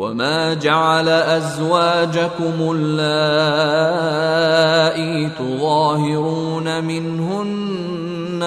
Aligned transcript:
وما 0.00 0.54
جعل 0.54 1.08
ازواجكم 1.08 2.54
اللائي 2.60 3.20
تظاهرون 5.38 6.84
منهن 6.84 8.42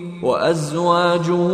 وأزواجه 0.23 1.49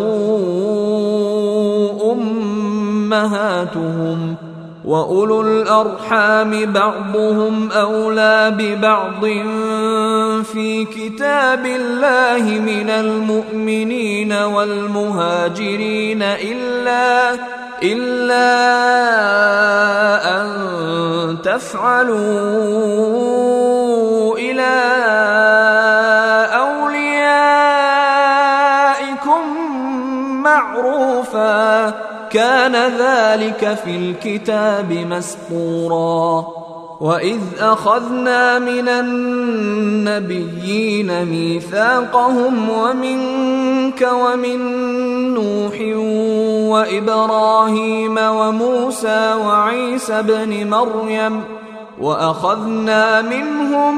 أمهاتهم 3.08 4.36
وأولو 4.86 5.42
الأرحام 5.42 6.74
بعضهم 6.74 7.72
أولى 7.72 8.54
ببعض 8.58 9.26
في 10.44 10.86
كتاب 10.86 11.66
الله 11.66 12.60
من 12.60 12.90
المؤمنين 12.90 14.34
والمهاجرين 14.34 16.22
إلا 16.24 17.38
إلا 17.84 18.48
أن 20.42 20.48
تفعلوا 21.44 22.18
إلى 24.38 24.78
معروفا. 30.78 31.94
كان 32.30 32.76
ذلك 32.76 33.78
في 33.86 33.96
الكتاب 33.96 34.92
مسطورا. 34.92 36.48
وإذ 37.02 37.40
أخذنا 37.60 38.60
من 38.60 38.90
النبيين 38.90 40.46
ميثاقهم 41.26 42.70
ومنك 42.70 44.10
ومن 44.14 44.60
نوح 45.34 45.74
وإبراهيم 46.72 48.18
وموسى 48.18 49.34
وعيسى 49.34 50.20
ابن 50.20 50.70
مريم. 50.70 51.44
وأخذنا 52.02 53.22
منهم 53.22 53.94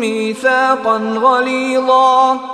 ميثاقا 0.00 0.98
غليظا. 0.98 2.53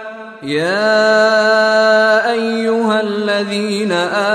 يا 0.43 2.31
أيها 2.31 3.01
الذين 3.01 3.91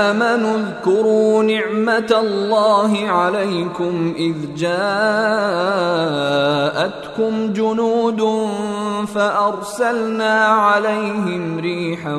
آمنوا 0.07 0.57
اذكروا 0.57 1.43
نعمة 1.43 2.15
الله 2.19 3.09
عليكم 3.09 4.13
إذ 4.17 4.35
جاءتكم 4.57 4.73
جنود 7.53 8.47
فأرسلنا 9.15 10.45
عليهم 10.45 11.59
ريحا 11.59 12.15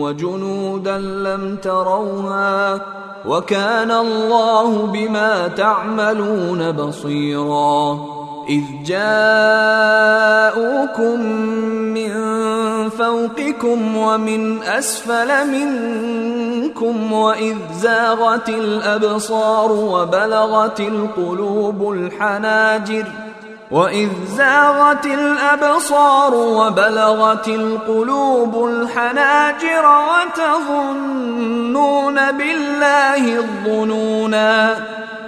وجنودا 0.00 0.98
لم 0.98 1.56
تروها 1.62 2.80
وكان 3.26 3.90
الله 3.90 4.86
بما 4.86 5.48
تعملون 5.48 6.72
بصيراً 6.72 8.18
إذ 8.48 8.64
جاءوكم 8.84 9.20
من 11.94 12.12
فوقكم 12.98 13.96
ومن 13.96 14.62
أسفل 14.62 15.50
منكم 15.50 17.12
وإذ 17.12 17.56
زاغت 17.72 18.48
الأبصار 18.48 19.72
وبلغت 19.72 20.80
القلوب 20.80 21.92
الحناجر 21.92 23.06
وإذ 23.70 24.08
زاغت 24.36 25.06
الأبصار 25.06 26.34
وبلغت 26.34 27.48
القلوب 27.48 28.64
الحناجر 28.64 29.84
وتظنون 30.08 32.14
بالله 32.14 33.38
الظنونا 33.38 34.76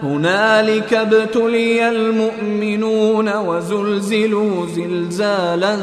هنالك 0.02 0.94
ابتلي 0.94 1.88
المؤمنون 1.88 3.36
وزلزلوا 3.36 4.66
زلزالا 4.66 5.78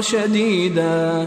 شديدا 0.00 1.26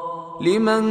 لمن 0.41 0.83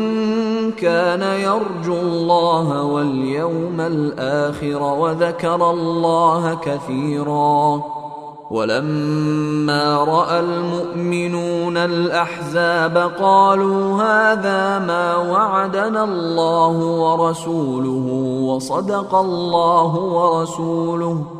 كان 0.72 1.22
يرجو 1.22 1.94
الله 1.94 2.82
واليوم 2.82 3.80
الآخر 3.80 4.82
وذكر 4.82 5.70
الله 5.70 6.54
كثيرا 6.54 7.82
ولما 8.50 10.04
رأى 10.04 10.40
المؤمنون 10.40 11.76
الأحزاب 11.76 13.12
قالوا 13.20 14.02
هذا 14.02 14.78
ما 14.78 15.16
وعدنا 15.16 16.04
الله 16.04 16.76
ورسوله 16.76 18.06
وصدق 18.42 19.14
الله 19.14 19.94
ورسوله 19.96 21.39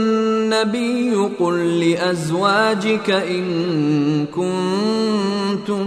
النبي 0.61 1.15
قل 1.39 1.79
لأزواجك 1.79 3.09
إن 3.09 3.45
كنتن 4.25 5.77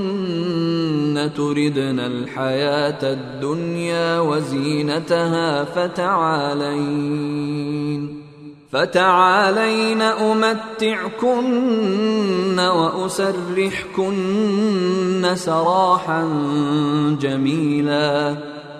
تردن 1.36 2.00
الحياة 2.00 2.98
الدنيا 3.02 4.20
وزينتها 4.20 5.64
فتعالين 5.64 6.94
فتعالين 8.72 10.02
أمتعكن 10.02 11.38
وأسرحكن 12.58 14.14
سراحا 15.34 16.28
جميلا. 17.20 18.53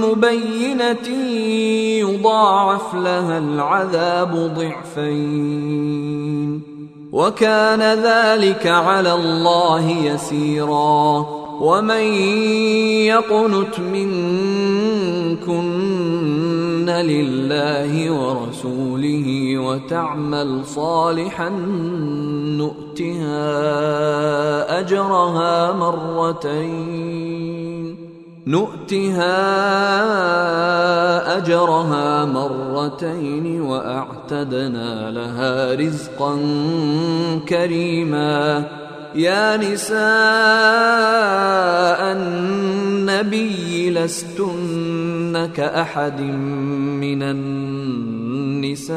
مبينة 0.00 1.08
يضاعف 1.98 2.94
لها 2.94 3.38
العذاب 3.38 4.52
ضعفين. 4.58 6.62
وكان 7.12 7.82
ذلك 7.82 8.66
على 8.66 9.14
الله 9.14 9.90
يسيرا. 9.90 11.26
ومن 11.60 12.04
يقنت 13.06 13.80
منكن 13.80 14.06
لله 16.88 18.10
ورسوله 18.10 19.58
وتعمل 19.58 20.64
صالحا 20.64 21.48
نؤتها 22.58 24.80
أجرها 24.80 25.72
مرتين. 25.72 27.55
نؤتها 28.46 29.36
أجرها 31.38 32.24
مرتين 32.24 33.60
وأعتدنا 33.60 35.10
لها 35.10 35.74
رزقا 35.74 36.38
كريما. 37.48 38.64
يا 39.14 39.56
نساء 39.56 39.96
النبي 42.12 43.90
لستن 43.90 45.50
كأحد 45.54 46.20
من 46.20 47.22
النساء. 47.22 48.96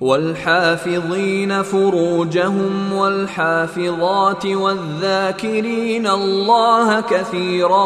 والحافظين 0.00 1.62
فروجهم 1.62 2.92
والحافظات 2.92 4.46
والذاكرين 4.46 6.06
الله 6.06 7.00
كثيرا 7.00 7.84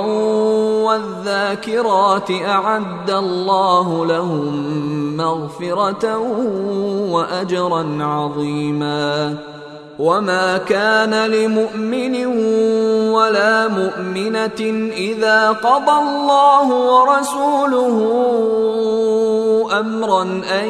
والذاكرات 0.87 2.31
أعد 2.31 3.11
الله 3.11 4.07
لهم 4.07 5.17
مغفرة 5.17 6.19
واجرا 7.11 7.99
عظيما. 8.01 9.35
وما 9.99 10.59
كان 10.59 11.31
لمؤمن 11.31 12.27
ولا 13.11 13.69
مؤمنة 13.69 14.91
إذا 14.97 15.51
قضى 15.51 15.99
الله 16.03 16.67
ورسوله 16.69 17.97
أمرا 19.81 20.23
أن 20.61 20.69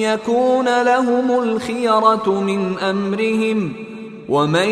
يكون 0.00 0.82
لهم 0.82 1.42
الخيرة 1.42 2.40
من 2.40 2.78
أمرهم 2.78 3.72
ومن 4.28 4.68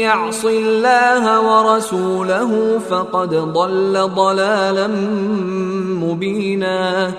يعص 0.00 0.44
الله 0.44 1.40
ورسوله 1.40 2.78
فقد 2.78 3.34
ضل 3.34 4.08
ضلالا 4.14 4.86
مبينا. 6.04 7.10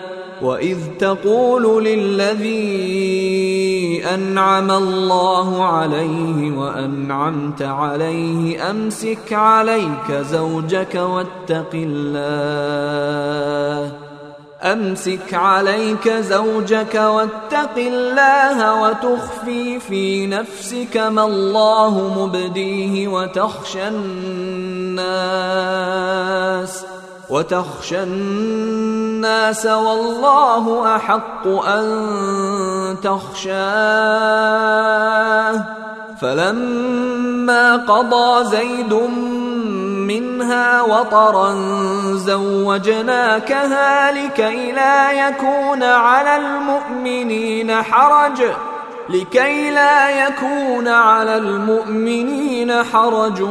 وإذ 0.42 0.78
تقول 1.00 1.84
للذي 1.86 2.62
أنعم 4.14 4.72
الله 4.72 5.66
عليه 5.66 6.58
وأنعمت 6.58 7.62
عليه 7.62 8.72
أمسك 8.72 9.34
عليك 9.34 10.12
زوجك 10.12 10.96
واتق 10.96 11.70
الله. 11.74 13.12
أمسك 14.64 15.34
عليك 15.34 16.10
زوجك 16.10 16.96
واتق 16.96 17.78
الله 17.78 18.82
وتخفي 18.82 19.80
في 19.80 20.28
نفسك 20.28 20.98
ما 20.98 21.24
الله 21.24 22.24
مبديه 22.24 23.08
وتخشى 23.08 23.88
الناس 23.88 25.02
وتخشى 27.30 28.04
الناس 28.04 29.66
والله 29.66 30.96
أحق 30.96 31.48
أن 31.48 32.98
تخشاه. 33.04 34.32
فلما 36.22 37.76
قضى 37.76 38.46
زيد 38.46 38.94
منها 40.12 40.82
وطرا 40.82 41.54
زوجناكها 42.16 44.12
لكي 44.12 44.72
لا 44.72 45.12
يكون 45.12 45.84
على 45.84 46.36
المؤمنين 46.36 47.84
حرج 47.84 48.44
لكي 49.10 49.72
لا 49.72 50.28
يكون 50.28 50.88
على 50.88 51.38
المؤمنين 51.38 52.84
حرج 52.84 53.46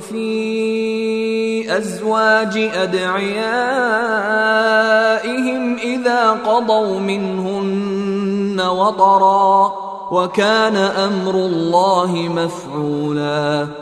في 0.00 1.76
أزواج 1.78 2.70
أدعيائهم 2.74 3.32
إذا 5.76 6.30
قضوا 6.30 6.98
منهن 6.98 8.60
وطرا 8.60 9.72
وكان 10.10 10.76
أمر 10.76 11.34
الله 11.34 12.12
مفعولا. 12.12 13.81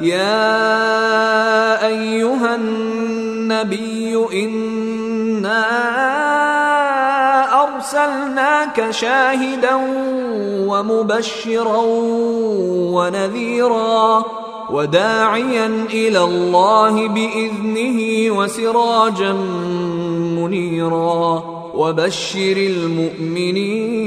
يا 0.00 1.86
أيها 1.86 2.54
النبي 2.54 4.26
إنا 4.32 5.66
أرسلناك 7.62 8.90
شاهدا 8.90 9.74
ومبشرا 10.68 11.82
ونذيرا 12.96 14.24
وداعيا 14.70 15.66
إلى 15.90 16.24
الله 16.24 17.08
بإذنه 17.08 18.30
وسراجا 18.38 19.32
منيرا 20.42 21.44
وبشر 21.74 22.56
المؤمنين 22.56 24.06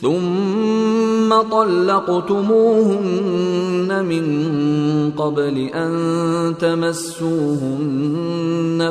ثم 0.00 1.42
طلقتموهن 1.50 3.10
من 4.04 4.24
قبل 5.16 5.58
أن 5.74 6.54
تمسوهن 6.60 8.10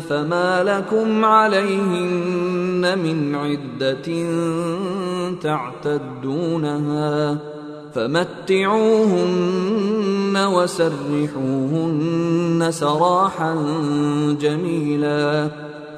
فما 0.09 0.63
لكم 0.63 1.25
عليهن 1.25 2.97
من 2.99 3.35
عدة 3.35 4.25
تعتدونها 5.41 7.37
فمتعوهن 7.93 9.57
وسرحوهن 10.53 11.91
سراحا 12.71 13.55
جميلا 14.41 15.49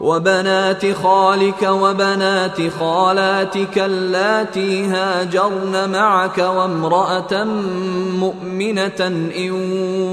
وبنات 0.00 0.92
خالك 0.92 1.62
وبنات 1.62 2.68
خالاتك 2.80 3.78
اللاتي 3.78 4.84
هاجرن 4.84 5.90
معك 5.90 6.38
وامرأة 6.38 7.44
مؤمنة 8.18 9.00
إن 9.36 9.50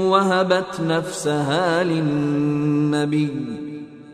وهبت 0.08 0.80
نفسها 0.80 1.84
للنبي 1.84 3.67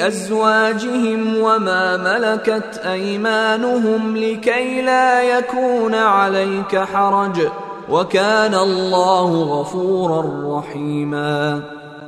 أزواجهم 0.00 1.38
وما 1.38 1.96
ملكت 1.96 2.80
أيمانهم 2.84 4.16
لكي 4.16 4.82
لا 4.82 5.22
يكون 5.22 5.94
عليك 5.94 6.78
حرج 6.78 7.40
وكان 7.90 8.54
الله 8.54 9.42
غفورا 9.42 10.58
رحيما. 10.58 11.62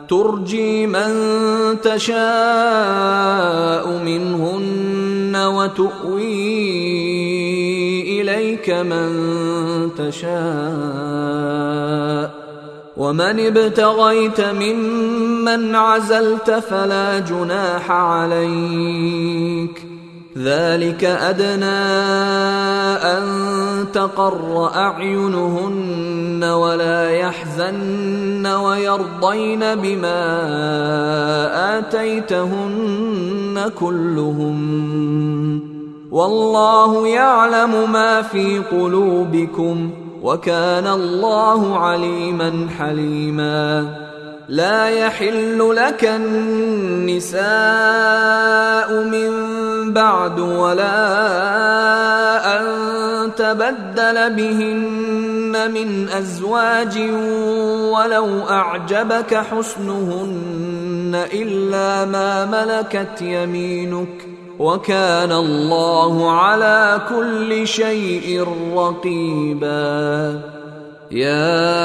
ترجي 0.08 0.86
من 0.86 1.10
تشاء 1.82 2.18
منهن 3.88 5.36
وتؤوي 5.36 6.30
إليك 8.20 8.70
من 8.70 9.10
تشاء. 9.98 10.34
ومن 12.96 13.40
ابتغيت 13.46 14.40
ممن 14.40 15.74
عزلت 15.74 16.50
فلا 16.50 17.18
جناح 17.18 17.90
عليك. 17.90 19.86
ذلك 20.38 21.04
أدنى 21.04 21.66
أن 23.02 23.24
تقر 23.92 24.70
أعينهن 24.74 26.44
ولا 26.44 27.10
يحزن 27.10 28.46
ويرضين 28.46 29.74
بما 29.74 30.18
آتيتهن 31.78 33.70
كلهم. 33.80 34.58
والله 36.10 37.06
يعلم 37.06 37.92
ما 37.92 38.22
في 38.22 38.58
قلوبكم. 38.58 39.90
وكان 40.24 40.86
الله 40.86 41.78
عليما 41.78 42.68
حليما. 42.78 43.94
لا 44.48 44.88
يحل 44.88 45.76
لك 45.76 46.04
النساء 46.04 47.42
من 49.04 49.32
بعد 49.92 50.40
ولا 50.40 50.96
أن 52.56 52.64
تبدل 53.36 54.34
بهن 54.34 55.70
من 55.74 56.08
أزواج 56.08 56.98
ولو 57.92 58.48
أعجبك 58.48 59.34
حسنهن 59.34 61.24
إلا 61.32 62.04
ما 62.04 62.44
ملكت 62.44 63.22
يمينك. 63.22 64.33
وكان 64.58 65.32
الله 65.32 66.30
على 66.30 67.00
كل 67.08 67.66
شيء 67.66 68.46
رقيبا. 68.76 70.40
يا 71.10 71.78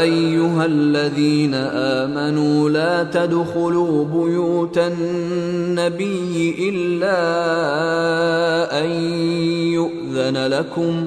أيها 0.00 0.64
الذين 0.64 1.54
آمنوا 1.54 2.70
لا 2.70 3.02
تدخلوا 3.02 4.04
بيوت 4.04 4.78
النبي 4.78 6.56
إلا 6.68 7.20
أن 8.84 8.90
يؤذن 9.72 10.46
لكم 10.46 11.06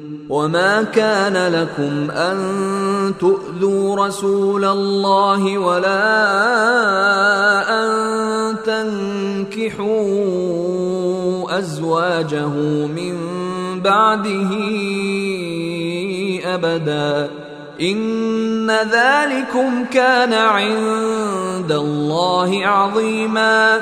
وما 0.31 0.83
كان 0.83 1.35
لكم 1.53 2.11
ان 2.11 2.37
تؤذوا 3.19 4.07
رسول 4.07 4.65
الله 4.65 5.57
ولا 5.57 6.13
ان 7.83 7.91
تنكحوا 8.65 9.89
ازواجه 11.59 12.47
من 12.87 13.15
بعده 13.81 14.49
ابدا 16.45 17.29
ان 17.81 18.71
ذلكم 18.71 19.85
كان 19.85 20.33
عند 20.33 21.71
الله 21.71 22.67
عظيما 22.67 23.81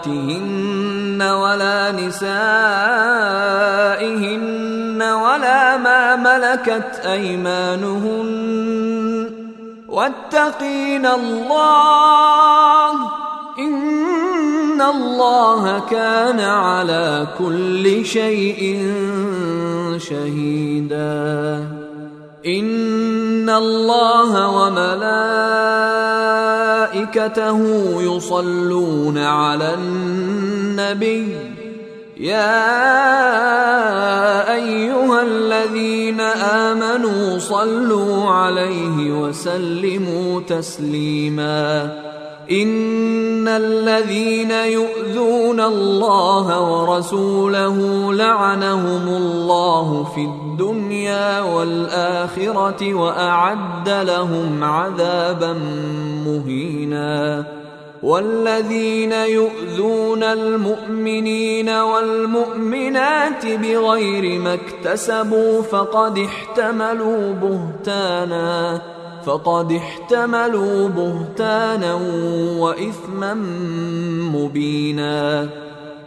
أخواتهن 0.00 1.22
ولا 1.22 1.92
نسائهن 1.92 2.22
ولا 5.02 5.76
ما 5.76 6.16
ملكت 6.16 7.00
أيمانهن. 7.04 8.28
واتقين 9.88 11.06
الله. 11.06 12.92
إن 13.58 14.80
الله 14.80 15.82
كان 15.90 16.40
على 16.40 17.26
كل 17.38 18.04
شيء 18.04 18.92
شهيدا. 19.98 21.64
إن 22.46 23.50
الله 23.50 24.48
وملائكته 24.48 25.89
يصلون 28.00 29.18
على 29.18 29.74
النبي. 29.74 31.36
يا 32.20 32.64
أيها 34.54 35.22
الذين 35.22 36.20
آمنوا 36.20 37.38
صلوا 37.38 38.24
عليه 38.24 39.20
وسلموا 39.20 40.40
تسليما. 40.40 41.92
إن 42.50 43.48
الذين 43.48 44.50
يؤذون 44.50 45.60
الله 45.60 46.60
ورسوله 46.60 47.76
لعنهم 48.14 49.08
الله 49.08 50.04
في 50.14 50.20
الدنيا 50.20 50.49
والآخرة 51.40 52.94
وأعد 52.94 53.88
لهم 53.88 54.64
عذابا 54.64 55.52
مهينا. 56.26 57.44
والذين 58.02 59.12
يؤذون 59.12 60.22
المؤمنين 60.22 61.68
والمؤمنات 61.68 63.46
بغير 63.46 64.40
ما 64.40 64.54
اكتسبوا 64.54 65.62
فقد 65.62 66.18
احتملوا 66.18 67.32
بهتانا 67.32 68.80
فقد 69.24 69.72
احتملوا 69.72 70.88
بهتانا 70.88 71.94
وإثما 72.58 73.34
مبينا. 74.34 75.48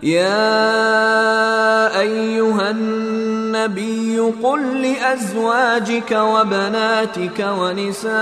يا 0.04 2.00
أيها 2.00 2.70
النبي 2.72 4.20
قل 4.20 4.82
لأزواجك 4.82 6.12
وبناتك 6.12 7.48
ونساء 7.60 8.13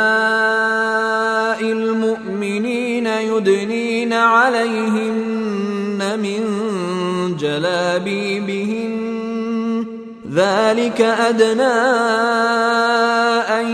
المؤمنين 1.62 3.08
يدنين 3.08 4.14
عليهن 4.14 6.00
من 6.20 6.42
جلابيبهن. 7.38 9.02
ذلك 10.34 11.02
أدنى 11.02 11.64
أن 13.60 13.68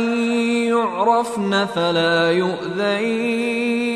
يعرفن 0.67 1.65
فلا 1.75 2.31
يؤذين. 2.31 3.86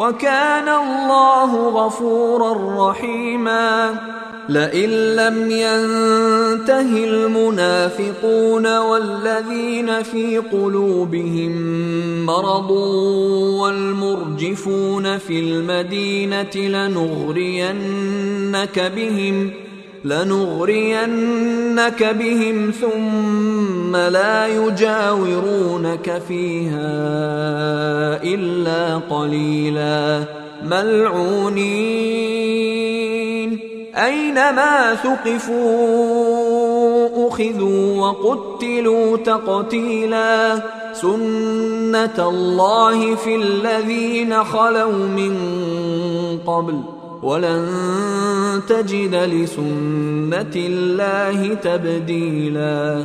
وكان 0.00 0.68
الله 0.68 1.68
غفورا 1.68 2.90
رحيما. 2.90 4.00
لئن 4.48 4.90
لم 5.16 5.50
ينته 5.50 7.04
المنافقون 7.04 8.78
والذين 8.78 10.02
في 10.02 10.38
قلوبهم 10.38 11.52
مرض 12.26 12.70
والمرجفون 13.60 15.18
في 15.18 15.40
المدينة 15.40 16.56
لنغرينك 16.56 17.72
بهم 18.96 19.50
لنغرينك 20.04 22.02
بهم 22.02 22.70
ثم 22.80 23.79
لا 23.96 24.46
يجاورونك 24.46 26.22
فيها 26.28 26.90
إلا 28.22 28.96
قليلا. 28.96 30.24
ملعونين. 30.64 32.10
أينما 33.96 34.94
ثقفوا 34.94 35.68
أخذوا 37.28 37.96
وقتلوا 37.96 39.16
تقتيلا. 39.16 40.62
سنة 40.92 42.28
الله 42.28 43.14
في 43.14 43.36
الذين 43.36 44.44
خلوا 44.44 44.92
من 44.92 45.38
قبل. 46.46 46.80
ولن 47.22 47.68
تجد 48.68 49.14
لسنة 49.14 50.52
الله 50.56 51.54
تبديلا. 51.54 53.04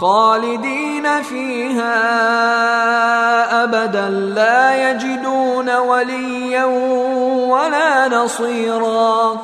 خالدين 0.00 1.22
فيها 1.22 1.94
أبدا 3.64 4.08
لا 4.10 4.90
يجدون 4.90 5.76
وليا 5.76 6.64
ولا 7.48 8.08
نصيرا. 8.08 9.36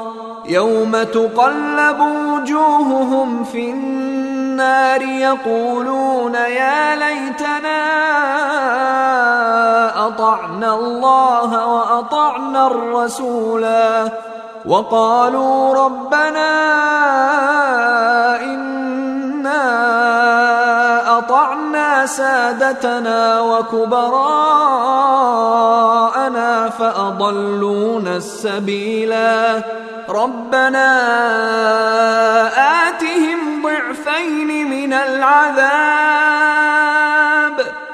يوم 0.44 1.02
تقلب 1.02 2.00
وجوههم 2.00 3.44
في 3.44 3.70
النار 3.70 5.02
يقولون 5.02 6.34
يا 6.34 6.96
ليتنا 6.96 7.80
أطعنا 10.06 10.74
الله 10.74 11.66
وأطعنا 11.66 12.66
الرسولا. 12.66 14.08
وقالوا 14.66 15.74
ربنا 15.84 16.50
أنا 18.42 18.99
أطعنا 21.18 22.06
سادتنا 22.06 23.40
وكبراءنا 23.40 24.50
فاضلونا 26.70 28.16
السبيلا. 28.16 29.62
ربنا 30.08 30.90
آتهم 32.88 33.62
ضعفين 33.62 34.70
من 34.70 34.92
العذاب. 34.92 36.59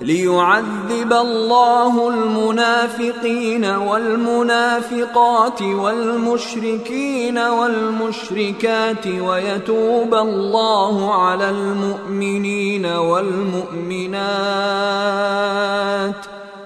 ليعذب 0.00 1.12
الله 1.12 2.08
المنافقين 2.08 3.64
والمنافقات 3.64 5.62
والمشركين 5.62 7.38
والمشركات 7.38 9.06
ويتوب 9.06 10.14
الله 10.14 11.14
على 11.14 11.50
المؤمنين 11.50 12.86
والمؤمنات 12.86 14.16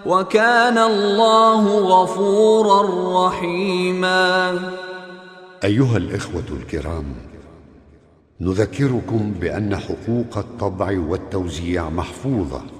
وكان 0.07 0.79
الله 0.79 1.79
غفورا 1.79 2.83
رحيما. 3.27 4.59
أيها 5.64 5.97
الإخوة 5.97 6.45
الكرام 6.61 7.14
نذكركم 8.40 9.35
بأن 9.40 9.77
حقوق 9.77 10.38
الطبع 10.38 10.99
والتوزيع 11.09 11.90
محفوظة. 11.90 12.80